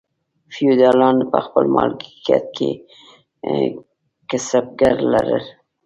[0.53, 2.69] فیوډالانو په خپل مالکیت کې
[4.29, 5.45] کسبګر لرل.